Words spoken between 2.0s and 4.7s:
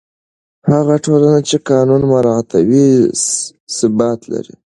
مراعتوي، ثبات لري.